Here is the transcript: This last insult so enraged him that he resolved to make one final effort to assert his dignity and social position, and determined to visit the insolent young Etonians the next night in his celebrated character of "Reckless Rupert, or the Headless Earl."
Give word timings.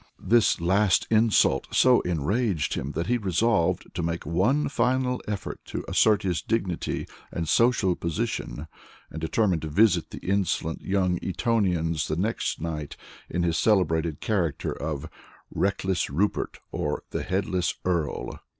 This 0.23 0.59
last 0.59 1.05
insult 1.11 1.67
so 1.69 2.01
enraged 2.01 2.73
him 2.73 2.93
that 2.93 3.05
he 3.05 3.19
resolved 3.19 3.85
to 3.93 4.01
make 4.01 4.25
one 4.25 4.67
final 4.67 5.21
effort 5.27 5.59
to 5.65 5.85
assert 5.87 6.23
his 6.23 6.41
dignity 6.41 7.07
and 7.31 7.47
social 7.47 7.95
position, 7.95 8.65
and 9.11 9.21
determined 9.21 9.61
to 9.61 9.67
visit 9.67 10.09
the 10.09 10.17
insolent 10.25 10.81
young 10.81 11.19
Etonians 11.21 12.07
the 12.07 12.15
next 12.15 12.59
night 12.59 12.97
in 13.29 13.43
his 13.43 13.59
celebrated 13.59 14.21
character 14.21 14.71
of 14.73 15.07
"Reckless 15.51 16.09
Rupert, 16.09 16.59
or 16.71 17.03
the 17.11 17.21
Headless 17.21 17.75
Earl." 17.85 18.39